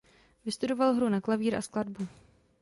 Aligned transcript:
Vystudoval 0.45 0.93
hru 0.93 1.09
na 1.09 1.21
klavír 1.21 1.55
a 1.55 1.61
skladbu. 1.61 2.07